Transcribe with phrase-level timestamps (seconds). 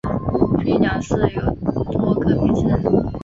[0.63, 1.55] 飞鸟寺有很
[1.93, 3.13] 多个名称。